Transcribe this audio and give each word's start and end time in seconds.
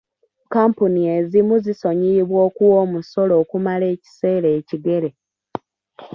Kkampuni 0.45 1.01
ezimu 1.17 1.55
zisonyiyibwa 1.65 2.37
okuwa 2.47 2.75
omusolo 2.85 3.33
okumala 3.41 3.85
ekiseera 3.93 4.49
ekigere. 4.59 5.09